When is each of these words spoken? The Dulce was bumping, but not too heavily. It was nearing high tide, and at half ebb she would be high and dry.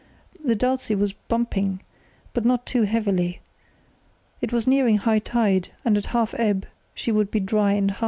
The 0.43 0.55
Dulce 0.55 0.89
was 0.89 1.13
bumping, 1.13 1.81
but 2.33 2.43
not 2.43 2.65
too 2.65 2.85
heavily. 2.85 3.39
It 4.41 4.51
was 4.51 4.65
nearing 4.65 4.97
high 4.97 5.19
tide, 5.19 5.69
and 5.85 5.95
at 5.95 6.07
half 6.07 6.33
ebb 6.39 6.65
she 6.95 7.11
would 7.11 7.29
be 7.29 7.39
high 7.45 7.73
and 7.73 7.89
dry. 7.89 7.97